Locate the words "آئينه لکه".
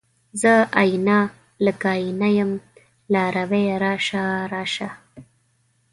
0.81-1.87